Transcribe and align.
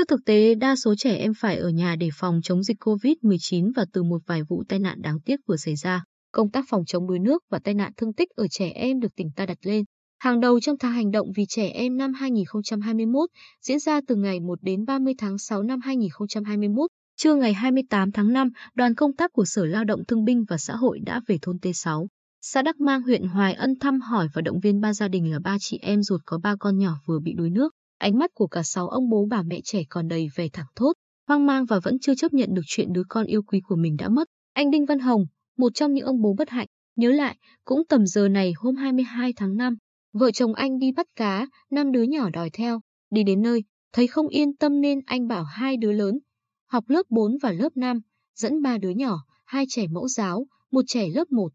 Trước 0.00 0.08
thực 0.08 0.24
tế 0.26 0.54
đa 0.54 0.76
số 0.76 0.94
trẻ 0.94 1.16
em 1.16 1.32
phải 1.34 1.56
ở 1.56 1.68
nhà 1.68 1.96
để 1.96 2.08
phòng 2.14 2.40
chống 2.42 2.62
dịch 2.62 2.76
COVID-19 2.80 3.72
và 3.76 3.84
từ 3.92 4.02
một 4.02 4.22
vài 4.26 4.42
vụ 4.48 4.64
tai 4.68 4.78
nạn 4.78 5.02
đáng 5.02 5.20
tiếc 5.24 5.40
vừa 5.46 5.56
xảy 5.56 5.76
ra, 5.76 6.04
công 6.32 6.50
tác 6.50 6.64
phòng 6.68 6.84
chống 6.86 7.08
đuối 7.08 7.18
nước 7.18 7.42
và 7.50 7.58
tai 7.58 7.74
nạn 7.74 7.92
thương 7.96 8.12
tích 8.12 8.28
ở 8.30 8.46
trẻ 8.50 8.70
em 8.70 9.00
được 9.00 9.14
tỉnh 9.16 9.30
ta 9.36 9.46
đặt 9.46 9.58
lên 9.62 9.84
hàng 10.18 10.40
đầu 10.40 10.60
trong 10.60 10.78
tháng 10.78 10.92
hành 10.92 11.10
động 11.10 11.26
vì 11.36 11.44
trẻ 11.48 11.68
em 11.68 11.96
năm 11.96 12.12
2021 12.12 13.30
diễn 13.62 13.78
ra 13.78 14.00
từ 14.08 14.16
ngày 14.16 14.40
1 14.40 14.58
đến 14.62 14.84
30 14.84 15.14
tháng 15.18 15.38
6 15.38 15.62
năm 15.62 15.80
2021. 15.80 16.90
Trưa 17.16 17.34
ngày 17.34 17.52
28 17.52 18.12
tháng 18.12 18.32
5, 18.32 18.48
đoàn 18.74 18.94
công 18.94 19.16
tác 19.16 19.32
của 19.32 19.44
Sở 19.44 19.64
Lao 19.64 19.84
động 19.84 20.04
Thương 20.08 20.24
binh 20.24 20.44
và 20.48 20.58
Xã 20.58 20.76
hội 20.76 20.98
đã 21.06 21.20
về 21.26 21.38
thôn 21.42 21.56
T6, 21.56 22.06
xã 22.40 22.62
Đắc 22.62 22.80
Mang 22.80 23.02
huyện 23.02 23.22
Hoài 23.22 23.54
Ân 23.54 23.74
thăm 23.80 24.00
hỏi 24.00 24.28
và 24.34 24.42
động 24.42 24.60
viên 24.60 24.80
ba 24.80 24.92
gia 24.92 25.08
đình 25.08 25.32
là 25.32 25.38
ba 25.38 25.56
chị 25.60 25.78
em 25.82 26.02
ruột 26.02 26.20
có 26.24 26.38
ba 26.38 26.56
con 26.60 26.78
nhỏ 26.78 26.94
vừa 27.06 27.18
bị 27.18 27.32
đuối 27.32 27.50
nước. 27.50 27.74
Ánh 28.00 28.18
mắt 28.18 28.30
của 28.34 28.46
cả 28.46 28.62
sáu 28.62 28.88
ông 28.88 29.08
bố 29.08 29.26
bà 29.30 29.42
mẹ 29.42 29.60
trẻ 29.64 29.82
còn 29.88 30.08
đầy 30.08 30.28
vẻ 30.36 30.48
thẳng 30.52 30.66
thốt, 30.76 30.92
hoang 31.28 31.46
mang 31.46 31.64
và 31.64 31.80
vẫn 31.80 31.98
chưa 31.98 32.14
chấp 32.14 32.32
nhận 32.32 32.54
được 32.54 32.62
chuyện 32.66 32.92
đứa 32.92 33.02
con 33.08 33.26
yêu 33.26 33.42
quý 33.42 33.60
của 33.60 33.76
mình 33.76 33.96
đã 33.96 34.08
mất. 34.08 34.28
Anh 34.52 34.70
Đinh 34.70 34.86
Văn 34.86 34.98
Hồng, 34.98 35.24
một 35.58 35.74
trong 35.74 35.94
những 35.94 36.06
ông 36.06 36.22
bố 36.22 36.34
bất 36.38 36.50
hạnh, 36.50 36.66
nhớ 36.96 37.10
lại, 37.10 37.36
cũng 37.64 37.82
tầm 37.88 38.06
giờ 38.06 38.28
này 38.28 38.52
hôm 38.56 38.76
22 38.76 39.32
tháng 39.36 39.56
5, 39.56 39.76
vợ 40.12 40.30
chồng 40.30 40.54
anh 40.54 40.78
đi 40.78 40.92
bắt 40.92 41.06
cá, 41.16 41.46
năm 41.70 41.92
đứa 41.92 42.02
nhỏ 42.02 42.30
đòi 42.32 42.50
theo, 42.50 42.80
đi 43.10 43.24
đến 43.24 43.42
nơi, 43.42 43.64
thấy 43.92 44.06
không 44.06 44.28
yên 44.28 44.56
tâm 44.56 44.80
nên 44.80 45.00
anh 45.06 45.28
bảo 45.28 45.44
hai 45.44 45.76
đứa 45.76 45.92
lớn, 45.92 46.18
học 46.66 46.84
lớp 46.88 47.02
4 47.08 47.38
và 47.42 47.52
lớp 47.52 47.76
5, 47.76 48.00
dẫn 48.34 48.62
ba 48.62 48.78
đứa 48.78 48.90
nhỏ, 48.90 49.18
hai 49.44 49.64
trẻ 49.68 49.86
mẫu 49.90 50.08
giáo, 50.08 50.46
một 50.70 50.82
trẻ 50.86 51.08
lớp 51.14 51.32
1, 51.32 51.48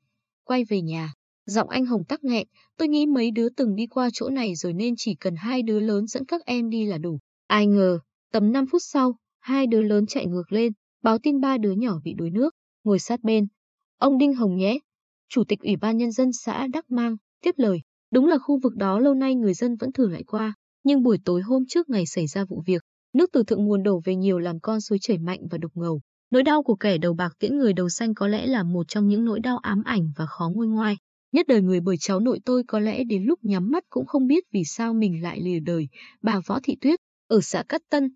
quay 0.43 0.65
về 0.65 0.81
nhà. 0.81 1.13
Giọng 1.45 1.69
anh 1.69 1.85
Hồng 1.85 2.03
tắc 2.03 2.23
nghẹn, 2.23 2.47
tôi 2.77 2.87
nghĩ 2.87 3.05
mấy 3.05 3.31
đứa 3.31 3.49
từng 3.49 3.75
đi 3.75 3.87
qua 3.87 4.09
chỗ 4.13 4.29
này 4.29 4.55
rồi 4.55 4.73
nên 4.73 4.93
chỉ 4.97 5.15
cần 5.15 5.35
hai 5.35 5.63
đứa 5.63 5.79
lớn 5.79 6.07
dẫn 6.07 6.25
các 6.25 6.41
em 6.45 6.69
đi 6.69 6.85
là 6.85 6.97
đủ. 6.97 7.19
Ai 7.47 7.67
ngờ, 7.67 7.99
tầm 8.31 8.51
5 8.51 8.65
phút 8.71 8.81
sau, 8.83 9.15
hai 9.39 9.67
đứa 9.67 9.81
lớn 9.81 10.05
chạy 10.05 10.25
ngược 10.25 10.51
lên, 10.51 10.73
báo 11.03 11.17
tin 11.17 11.39
ba 11.39 11.57
đứa 11.57 11.71
nhỏ 11.71 11.99
bị 12.03 12.13
đuối 12.13 12.29
nước, 12.29 12.55
ngồi 12.83 12.99
sát 12.99 13.23
bên. 13.23 13.47
Ông 13.97 14.17
Đinh 14.17 14.33
Hồng 14.33 14.55
nhé, 14.55 14.79
Chủ 15.29 15.43
tịch 15.43 15.59
Ủy 15.59 15.75
ban 15.75 15.97
Nhân 15.97 16.11
dân 16.11 16.33
xã 16.33 16.67
Đắc 16.67 16.91
Mang, 16.91 17.17
tiếp 17.41 17.55
lời. 17.57 17.81
Đúng 18.11 18.25
là 18.25 18.37
khu 18.37 18.59
vực 18.63 18.75
đó 18.75 18.99
lâu 18.99 19.13
nay 19.13 19.35
người 19.35 19.53
dân 19.53 19.75
vẫn 19.75 19.91
thường 19.91 20.11
lại 20.11 20.23
qua, 20.23 20.53
nhưng 20.83 21.03
buổi 21.03 21.17
tối 21.25 21.41
hôm 21.41 21.63
trước 21.67 21.89
ngày 21.89 22.05
xảy 22.05 22.27
ra 22.27 22.45
vụ 22.49 22.63
việc, 22.65 22.81
nước 23.13 23.29
từ 23.33 23.43
thượng 23.43 23.65
nguồn 23.65 23.83
đổ 23.83 24.01
về 24.05 24.15
nhiều 24.15 24.39
làm 24.39 24.59
con 24.59 24.81
suối 24.81 24.97
chảy 25.01 25.17
mạnh 25.17 25.39
và 25.51 25.57
đục 25.57 25.71
ngầu. 25.75 26.01
Nỗi 26.31 26.43
đau 26.43 26.63
của 26.63 26.75
kẻ 26.75 26.97
đầu 26.97 27.13
bạc 27.13 27.33
tiễn 27.39 27.57
người 27.57 27.73
đầu 27.73 27.89
xanh 27.89 28.13
có 28.13 28.27
lẽ 28.27 28.47
là 28.47 28.63
một 28.63 28.87
trong 28.87 29.07
những 29.07 29.25
nỗi 29.25 29.39
đau 29.39 29.57
ám 29.57 29.83
ảnh 29.85 30.11
và 30.17 30.25
khó 30.25 30.49
nguôi 30.55 30.67
ngoai. 30.67 30.97
Nhất 31.31 31.47
đời 31.47 31.61
người 31.61 31.79
bởi 31.79 31.97
cháu 31.97 32.19
nội 32.19 32.39
tôi 32.45 32.63
có 32.67 32.79
lẽ 32.79 33.03
đến 33.03 33.23
lúc 33.23 33.39
nhắm 33.43 33.71
mắt 33.71 33.83
cũng 33.89 34.05
không 34.05 34.27
biết 34.27 34.43
vì 34.51 34.63
sao 34.63 34.93
mình 34.93 35.23
lại 35.23 35.39
lìa 35.41 35.59
đời. 35.59 35.87
Bà 36.21 36.39
Võ 36.45 36.59
Thị 36.63 36.77
Tuyết, 36.81 36.99
ở 37.27 37.41
xã 37.41 37.63
Cát 37.69 37.81
Tân, 37.89 38.09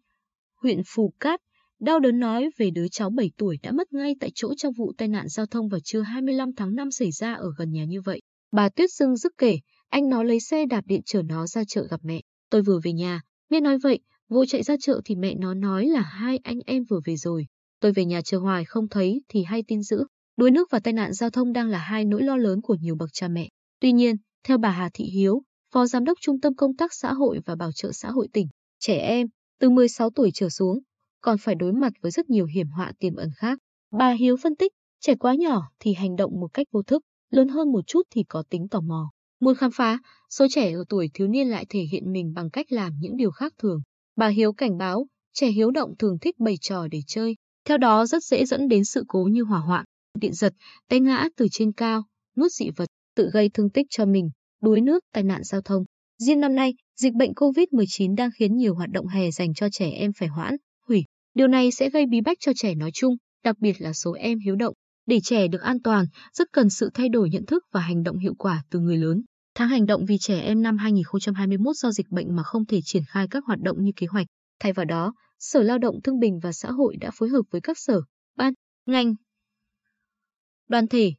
huyện 0.62 0.82
Phù 0.86 1.14
Cát, 1.20 1.42
đau 1.80 2.00
đớn 2.00 2.20
nói 2.20 2.50
về 2.58 2.70
đứa 2.70 2.88
cháu 2.88 3.10
7 3.10 3.32
tuổi 3.38 3.58
đã 3.64 3.72
mất 3.72 3.94
ngay 3.94 4.16
tại 4.20 4.32
chỗ 4.36 4.54
trong 4.58 4.74
vụ 4.74 4.94
tai 4.98 5.08
nạn 5.08 5.28
giao 5.28 5.46
thông 5.46 5.70
vào 5.70 5.80
trưa 5.80 6.02
25 6.02 6.54
tháng 6.58 6.76
5 6.76 6.92
xảy 6.92 7.12
ra 7.12 7.34
ở 7.34 7.54
gần 7.58 7.72
nhà 7.72 7.86
như 7.86 8.02
vậy. 8.02 8.22
Bà 8.52 8.70
Tuyết 8.70 8.92
Dương 8.92 9.16
dứt 9.16 9.32
kể, 9.38 9.60
anh 9.90 10.10
nó 10.10 10.24
lấy 10.24 10.40
xe 10.40 10.66
đạp 10.66 10.82
điện 10.86 11.02
chở 11.06 11.22
nó 11.22 11.48
ra 11.48 11.64
chợ 11.68 11.88
gặp 11.90 12.00
mẹ. 12.04 12.22
Tôi 12.50 12.62
vừa 12.62 12.80
về 12.84 12.94
nhà, 12.94 13.22
nghe 13.50 13.62
nói 13.62 13.78
vậy, 13.84 14.00
vội 14.30 14.48
chạy 14.48 14.64
ra 14.64 14.76
chợ 14.82 15.02
thì 15.06 15.16
mẹ 15.16 15.36
nó 15.36 15.54
nói 15.54 15.86
là 15.86 16.02
hai 16.02 16.38
anh 16.38 16.60
em 16.66 16.84
vừa 16.84 17.00
về 17.06 17.16
rồi. 17.18 17.48
Tôi 17.80 17.92
về 17.92 18.06
nhà 18.06 18.22
chờ 18.22 18.38
hoài 18.38 18.66
không 18.66 18.90
thấy 18.90 19.22
thì 19.30 19.44
hay 19.44 19.64
tin 19.68 19.82
dữ. 19.84 20.04
Đuối 20.40 20.52
nước 20.52 20.72
và 20.72 20.80
tai 20.80 20.94
nạn 20.94 21.14
giao 21.14 21.30
thông 21.30 21.54
đang 21.54 21.68
là 21.68 21.78
hai 21.78 22.06
nỗi 22.06 22.24
lo 22.24 22.38
lớn 22.38 22.62
của 22.62 22.76
nhiều 22.76 22.96
bậc 22.96 23.10
cha 23.14 23.28
mẹ. 23.28 23.50
Tuy 23.80 23.92
nhiên, 23.92 24.16
theo 24.44 24.58
bà 24.58 24.70
Hà 24.70 24.90
Thị 24.94 25.06
Hiếu, 25.06 25.42
Phó 25.74 25.86
Giám 25.86 26.04
đốc 26.04 26.18
Trung 26.22 26.42
tâm 26.42 26.56
Công 26.56 26.76
tác 26.76 26.94
Xã 26.94 27.14
hội 27.14 27.40
và 27.46 27.56
Bảo 27.56 27.72
trợ 27.72 27.92
Xã 27.92 28.12
hội 28.12 28.28
tỉnh, 28.34 28.48
trẻ 28.80 28.98
em 28.98 29.28
từ 29.60 29.70
16 29.70 30.10
tuổi 30.10 30.32
trở 30.34 30.50
xuống 30.50 30.80
còn 31.22 31.38
phải 31.38 31.56
đối 31.56 31.74
mặt 31.74 31.94
với 32.02 32.12
rất 32.12 32.30
nhiều 32.30 32.46
hiểm 32.46 32.68
họa 32.68 32.92
tiềm 33.00 33.16
ẩn 33.16 33.30
khác. 33.36 33.60
Bà 33.92 34.12
Hiếu 34.12 34.38
phân 34.44 34.56
tích, 34.56 34.72
trẻ 35.00 35.16
quá 35.16 35.36
nhỏ 35.36 35.62
thì 35.80 35.94
hành 35.94 36.16
động 36.16 36.40
một 36.40 36.48
cách 36.54 36.68
vô 36.72 36.84
thức, 36.84 37.04
lớn 37.30 37.48
hơn 37.48 37.72
một 37.72 37.88
chút 37.88 38.02
thì 38.10 38.24
có 38.24 38.44
tính 38.50 38.68
tò 38.68 38.82
mò. 38.82 39.12
Muốn 39.40 39.56
khám 39.56 39.72
phá, 39.72 40.00
số 40.30 40.48
trẻ 40.50 40.72
ở 40.72 40.84
tuổi 40.90 41.10
thiếu 41.14 41.28
niên 41.28 41.48
lại 41.48 41.66
thể 41.70 41.80
hiện 41.92 42.12
mình 42.12 42.34
bằng 42.34 42.50
cách 42.50 42.72
làm 42.72 42.94
những 43.00 43.18
điều 43.18 43.32
khác 43.32 43.54
thường. 43.58 43.82
Bà 44.16 44.28
Hiếu 44.28 44.54
cảnh 44.54 44.78
báo, 44.78 45.08
trẻ 45.34 45.48
hiếu 45.48 45.72
động 45.72 45.94
thường 46.00 46.18
thích 46.22 46.40
bày 46.40 46.56
trò 46.62 46.88
để 46.92 47.00
chơi, 47.08 47.36
theo 47.66 47.78
đó 47.78 48.06
rất 48.06 48.24
dễ 48.24 48.46
dẫn 48.46 48.68
đến 48.68 48.86
sự 48.86 49.04
cố 49.08 49.24
như 49.32 49.44
hỏa 49.44 49.60
hoạn, 49.60 49.86
điện 50.14 50.34
giật, 50.34 50.54
té 50.90 51.00
ngã 51.00 51.28
từ 51.38 51.48
trên 51.52 51.72
cao, 51.72 52.04
nuốt 52.38 52.52
dị 52.52 52.70
vật, 52.76 52.90
tự 53.16 53.30
gây 53.34 53.50
thương 53.54 53.70
tích 53.70 53.88
cho 53.90 54.06
mình, 54.06 54.30
đuối 54.62 54.82
nước, 54.82 55.04
tai 55.14 55.24
nạn 55.24 55.44
giao 55.44 55.62
thông. 55.62 55.84
Riêng 56.18 56.40
năm 56.40 56.56
nay, 56.56 56.74
dịch 56.96 57.14
bệnh 57.14 57.32
COVID-19 57.32 58.16
đang 58.16 58.30
khiến 58.40 58.58
nhiều 58.58 58.76
hoạt 58.76 58.90
động 58.90 59.08
hè 59.08 59.32
dành 59.32 59.54
cho 59.54 59.68
trẻ 59.72 59.90
em 59.90 60.12
phải 60.20 60.28
hoãn, 60.28 60.56
hủy. 60.88 61.04
Điều 61.34 61.48
này 61.48 61.72
sẽ 61.72 61.90
gây 61.90 62.06
bí 62.06 62.22
bách 62.22 62.38
cho 62.40 62.52
trẻ 62.56 62.76
nói 62.76 62.92
chung, 62.94 63.16
đặc 63.44 63.56
biệt 63.60 63.82
là 63.82 63.94
số 63.94 64.12
em 64.12 64.40
hiếu 64.40 64.56
động. 64.56 64.74
Để 65.06 65.20
trẻ 65.24 65.48
được 65.48 65.62
an 65.62 65.82
toàn, 65.82 66.06
rất 66.34 66.48
cần 66.52 66.70
sự 66.70 66.90
thay 66.94 67.10
đổi 67.10 67.30
nhận 67.30 67.46
thức 67.46 67.64
và 67.72 67.82
hành 67.82 68.04
động 68.04 68.18
hiệu 68.18 68.34
quả 68.38 68.64
từ 68.70 68.80
người 68.80 68.98
lớn. 68.98 69.22
Tháng 69.56 69.70
hành 69.70 69.86
động 69.86 70.06
vì 70.06 70.18
trẻ 70.18 70.40
em 70.40 70.62
năm 70.62 70.78
2021 70.78 71.76
do 71.76 71.92
dịch 71.92 72.10
bệnh 72.10 72.36
mà 72.36 72.44
không 72.44 72.66
thể 72.66 72.80
triển 72.86 73.04
khai 73.08 73.28
các 73.32 73.44
hoạt 73.46 73.60
động 73.60 73.84
như 73.84 73.92
kế 73.96 74.08
hoạch. 74.08 74.28
Thay 74.60 74.74
vào 74.74 74.86
đó, 74.86 75.14
Sở 75.40 75.64
Lao 75.64 75.78
động 75.78 75.96
Thương 76.04 76.20
bình 76.20 76.40
và 76.40 76.52
Xã 76.52 76.72
hội 76.72 76.96
đã 76.98 77.12
phối 77.14 77.30
hợp 77.30 77.42
với 77.52 77.62
các 77.62 77.78
sở, 77.80 78.02
ban, 78.38 78.54
ngành, 78.86 79.16
đoàn 80.70 80.88
thể, 80.88 81.14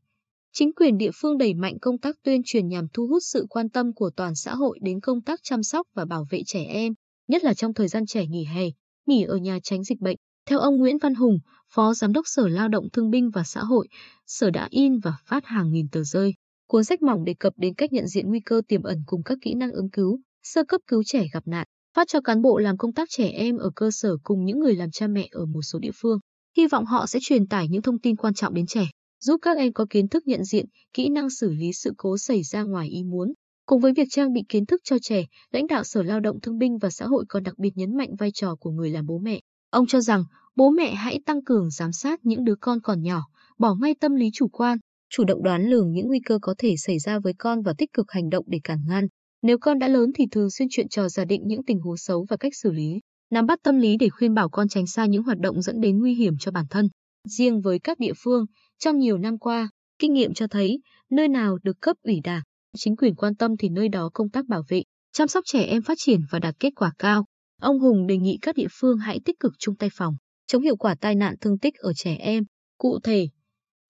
chính 0.53 0.73
quyền 0.73 0.99
địa 0.99 1.11
phương 1.15 1.39
đẩy 1.39 1.55
mạnh 1.55 1.79
công 1.81 1.99
tác 1.99 2.17
tuyên 2.23 2.43
truyền 2.45 2.69
nhằm 2.69 2.87
thu 2.93 3.07
hút 3.07 3.23
sự 3.23 3.47
quan 3.51 3.69
tâm 3.69 3.93
của 3.95 4.11
toàn 4.17 4.35
xã 4.35 4.55
hội 4.55 4.79
đến 4.83 5.01
công 5.01 5.23
tác 5.23 5.41
chăm 5.43 5.63
sóc 5.63 5.87
và 5.95 6.05
bảo 6.05 6.27
vệ 6.31 6.43
trẻ 6.47 6.65
em, 6.65 6.93
nhất 7.29 7.45
là 7.45 7.55
trong 7.55 7.75
thời 7.75 7.89
gian 7.89 8.07
trẻ 8.07 8.27
nghỉ 8.27 8.45
hè, 8.45 8.65
nghỉ 9.07 9.25
ở 9.25 9.37
nhà 9.37 9.59
tránh 9.63 9.85
dịch 9.85 10.01
bệnh. 10.01 10.17
Theo 10.47 10.59
ông 10.59 10.77
Nguyễn 10.77 10.99
Văn 10.99 11.15
Hùng, 11.15 11.39
Phó 11.75 11.95
Giám 11.95 12.13
đốc 12.13 12.25
Sở 12.27 12.49
Lao 12.49 12.69
động 12.69 12.91
Thương 12.93 13.11
binh 13.11 13.31
và 13.31 13.43
Xã 13.45 13.61
hội, 13.61 13.89
Sở 14.27 14.51
đã 14.51 14.69
in 14.71 14.99
và 14.99 15.13
phát 15.27 15.47
hàng 15.47 15.73
nghìn 15.73 15.89
tờ 15.89 16.03
rơi. 16.05 16.35
Cuốn 16.69 16.85
sách 16.85 17.03
mỏng 17.03 17.25
đề 17.25 17.35
cập 17.35 17.53
đến 17.57 17.75
cách 17.75 17.93
nhận 17.93 18.07
diện 18.07 18.29
nguy 18.29 18.41
cơ 18.41 18.63
tiềm 18.69 18.83
ẩn 18.83 18.99
cùng 19.07 19.23
các 19.23 19.39
kỹ 19.43 19.55
năng 19.55 19.73
ứng 19.73 19.91
cứu, 19.91 20.21
sơ 20.43 20.65
cấp 20.65 20.81
cứu 20.87 21.03
trẻ 21.07 21.27
gặp 21.33 21.43
nạn, 21.47 21.67
phát 21.97 22.09
cho 22.09 22.21
cán 22.21 22.43
bộ 22.43 22.59
làm 22.59 22.77
công 22.77 22.93
tác 22.93 23.09
trẻ 23.11 23.29
em 23.29 23.57
ở 23.57 23.71
cơ 23.77 23.91
sở 23.91 24.17
cùng 24.23 24.45
những 24.45 24.59
người 24.61 24.75
làm 24.75 24.91
cha 24.91 25.07
mẹ 25.07 25.29
ở 25.31 25.47
một 25.47 25.63
số 25.63 25.79
địa 25.79 25.93
phương. 25.95 26.19
Hy 26.57 26.67
vọng 26.67 26.85
họ 26.87 27.07
sẽ 27.07 27.19
truyền 27.23 27.47
tải 27.47 27.69
những 27.69 27.83
thông 27.83 27.99
tin 27.99 28.17
quan 28.17 28.35
trọng 28.35 28.55
đến 28.55 28.67
trẻ, 28.67 28.87
giúp 29.21 29.37
các 29.43 29.57
em 29.57 29.73
có 29.73 29.87
kiến 29.91 30.09
thức 30.09 30.27
nhận 30.27 30.45
diện, 30.45 30.67
kỹ 30.93 31.09
năng 31.09 31.31
xử 31.31 31.51
lý 31.51 31.73
sự 31.73 31.93
cố 31.97 32.19
xảy 32.19 32.43
ra 32.43 32.63
ngoài 32.63 32.89
ý 32.89 33.05
muốn. 33.05 33.33
Cùng 33.67 33.81
với 33.81 33.93
việc 33.93 34.09
trang 34.11 34.33
bị 34.33 34.43
kiến 34.49 34.67
thức 34.67 34.81
cho 34.85 34.97
trẻ, 35.03 35.25
lãnh 35.53 35.67
đạo 35.67 35.85
Sở 35.85 36.03
Lao 36.03 36.21
động 36.21 36.41
Thương 36.41 36.59
binh 36.59 36.79
và 36.79 36.91
Xã 36.91 37.07
hội 37.07 37.25
còn 37.29 37.43
đặc 37.43 37.59
biệt 37.59 37.71
nhấn 37.75 37.97
mạnh 37.97 38.17
vai 38.19 38.31
trò 38.35 38.55
của 38.55 38.71
người 38.71 38.91
làm 38.91 39.07
bố 39.07 39.19
mẹ. 39.19 39.41
Ông 39.71 39.87
cho 39.87 40.01
rằng, 40.01 40.25
bố 40.57 40.71
mẹ 40.71 40.95
hãy 40.95 41.21
tăng 41.27 41.45
cường 41.45 41.71
giám 41.71 41.93
sát 41.93 42.21
những 42.23 42.45
đứa 42.45 42.55
con 42.61 42.81
còn 42.81 43.03
nhỏ, 43.03 43.23
bỏ 43.59 43.75
ngay 43.75 43.95
tâm 44.01 44.15
lý 44.15 44.31
chủ 44.35 44.49
quan, 44.49 44.79
chủ 45.11 45.25
động 45.25 45.43
đoán 45.43 45.71
lường 45.71 45.93
những 45.93 46.07
nguy 46.07 46.21
cơ 46.25 46.39
có 46.43 46.55
thể 46.59 46.75
xảy 46.77 46.99
ra 46.99 47.19
với 47.19 47.33
con 47.39 47.63
và 47.63 47.75
tích 47.79 47.93
cực 47.93 48.11
hành 48.11 48.31
động 48.31 48.45
để 48.49 48.59
cản 48.65 48.79
ngăn. 48.89 49.07
Nếu 49.43 49.59
con 49.59 49.79
đã 49.79 49.89
lớn 49.89 50.11
thì 50.15 50.25
thường 50.31 50.51
xuyên 50.51 50.69
chuyện 50.71 50.89
trò 50.89 51.09
giả 51.09 51.25
định 51.25 51.43
những 51.45 51.65
tình 51.65 51.81
huống 51.81 51.97
xấu 51.97 52.27
và 52.29 52.37
cách 52.37 52.53
xử 52.57 52.73
lý, 52.73 53.01
nắm 53.31 53.47
bắt 53.47 53.59
tâm 53.63 53.79
lý 53.79 53.97
để 53.97 54.09
khuyên 54.09 54.35
bảo 54.35 54.49
con 54.49 54.69
tránh 54.69 54.87
xa 54.87 55.07
những 55.07 55.23
hoạt 55.23 55.39
động 55.39 55.63
dẫn 55.63 55.81
đến 55.81 55.99
nguy 55.99 56.15
hiểm 56.15 56.35
cho 56.41 56.51
bản 56.51 56.65
thân. 56.71 56.89
Riêng 57.29 57.61
với 57.61 57.79
các 57.79 57.99
địa 57.99 58.13
phương, 58.17 58.45
trong 58.79 58.99
nhiều 58.99 59.19
năm 59.19 59.39
qua, 59.39 59.71
kinh 59.99 60.13
nghiệm 60.13 60.35
cho 60.35 60.47
thấy, 60.47 60.81
nơi 61.11 61.29
nào 61.29 61.59
được 61.63 61.81
cấp 61.81 61.97
ủy 62.03 62.21
đảng, 62.25 62.43
chính 62.77 62.97
quyền 62.97 63.15
quan 63.15 63.35
tâm 63.35 63.57
thì 63.57 63.69
nơi 63.69 63.89
đó 63.89 64.11
công 64.15 64.31
tác 64.31 64.47
bảo 64.47 64.63
vệ, 64.69 64.83
chăm 65.13 65.29
sóc 65.29 65.45
trẻ 65.47 65.63
em 65.63 65.83
phát 65.83 65.95
triển 65.99 66.21
và 66.31 66.39
đạt 66.39 66.55
kết 66.61 66.71
quả 66.77 66.93
cao. 66.99 67.25
Ông 67.61 67.79
Hùng 67.79 68.07
đề 68.07 68.17
nghị 68.17 68.39
các 68.43 68.57
địa 68.57 68.67
phương 68.71 68.99
hãy 68.99 69.21
tích 69.25 69.41
cực 69.41 69.53
chung 69.59 69.77
tay 69.77 69.89
phòng, 69.93 70.15
chống 70.47 70.63
hiệu 70.63 70.77
quả 70.77 70.95
tai 70.95 71.15
nạn 71.15 71.35
thương 71.41 71.59
tích 71.59 71.75
ở 71.75 71.93
trẻ 71.93 72.15
em. 72.15 72.45
Cụ 72.79 72.99
thể, 73.03 73.29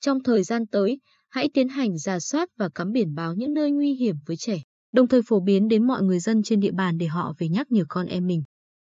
trong 0.00 0.22
thời 0.22 0.42
gian 0.42 0.66
tới, 0.66 0.98
hãy 1.28 1.48
tiến 1.54 1.68
hành 1.68 1.98
giả 1.98 2.20
soát 2.20 2.48
và 2.56 2.68
cắm 2.74 2.92
biển 2.92 3.14
báo 3.14 3.34
những 3.34 3.54
nơi 3.54 3.70
nguy 3.70 3.94
hiểm 3.94 4.16
với 4.26 4.36
trẻ, 4.36 4.62
đồng 4.92 5.08
thời 5.08 5.20
phổ 5.26 5.40
biến 5.40 5.68
đến 5.68 5.86
mọi 5.86 6.02
người 6.02 6.20
dân 6.20 6.42
trên 6.42 6.60
địa 6.60 6.72
bàn 6.72 6.98
để 6.98 7.06
họ 7.06 7.34
về 7.38 7.48
nhắc 7.48 7.66
nhở 7.70 7.84
con 7.88 8.06
em 8.06 8.26
mình. 8.26 8.42